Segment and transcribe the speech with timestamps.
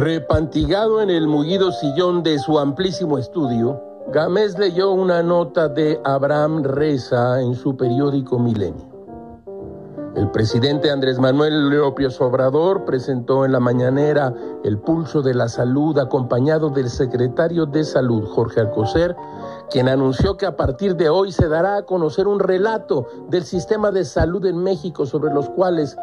[0.00, 3.82] Repantigado en el mullido sillón de su amplísimo estudio,
[4.12, 8.86] Gámez leyó una nota de Abraham Reza en su periódico Milenio.
[10.14, 14.32] El presidente Andrés Manuel López Obrador presentó en la mañanera
[14.62, 19.16] el pulso de la salud acompañado del secretario de Salud, Jorge Alcocer,
[19.68, 23.90] quien anunció que a partir de hoy se dará a conocer un relato del sistema
[23.90, 25.96] de salud en México sobre los cuales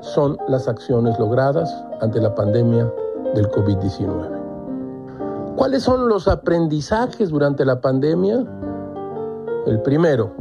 [0.00, 2.92] son las acciones logradas ante la pandemia
[3.34, 5.56] del COVID-19.
[5.56, 8.44] ¿Cuáles son los aprendizajes durante la pandemia?
[9.66, 10.32] El primero,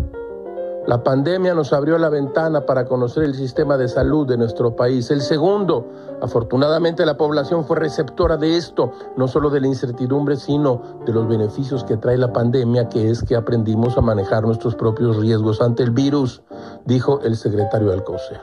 [0.85, 5.09] la pandemia nos abrió la ventana para conocer el sistema de salud de nuestro país.
[5.11, 5.87] El segundo,
[6.21, 11.25] afortunadamente la población fue receptora de esto, no solo de la incertidumbre, sino de los
[11.29, 15.83] beneficios que trae la pandemia, que es que aprendimos a manejar nuestros propios riesgos ante
[15.83, 16.43] el virus,
[16.83, 18.41] dijo el secretario Alcocer.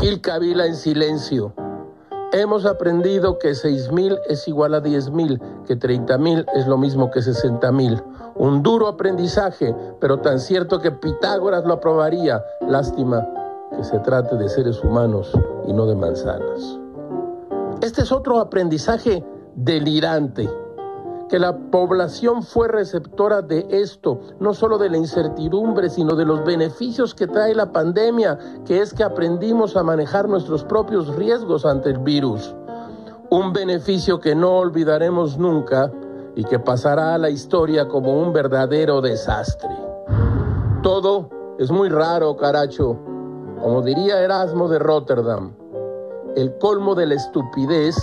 [0.00, 1.52] Gil Cavila en silencio.
[2.32, 8.02] Hemos aprendido que 6.000 es igual a 10.000, que 30.000 es lo mismo que 60.000.
[8.36, 12.42] Un duro aprendizaje, pero tan cierto que Pitágoras lo aprobaría.
[12.66, 13.28] Lástima
[13.76, 15.30] que se trate de seres humanos
[15.66, 16.78] y no de manzanas.
[17.82, 19.22] Este es otro aprendizaje
[19.54, 20.48] delirante
[21.32, 26.44] que la población fue receptora de esto, no solo de la incertidumbre, sino de los
[26.44, 31.88] beneficios que trae la pandemia, que es que aprendimos a manejar nuestros propios riesgos ante
[31.88, 32.54] el virus.
[33.30, 35.90] Un beneficio que no olvidaremos nunca
[36.36, 39.70] y que pasará a la historia como un verdadero desastre.
[40.82, 42.98] Todo es muy raro, caracho.
[43.58, 45.54] Como diría Erasmo de Rotterdam,
[46.36, 47.96] el colmo de la estupidez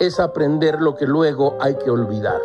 [0.00, 2.40] es aprender lo que luego hay que olvidar.